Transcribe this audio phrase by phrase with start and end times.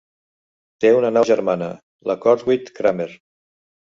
[0.85, 1.67] Té una nau germana,
[2.11, 3.09] la "Corwith Cramer".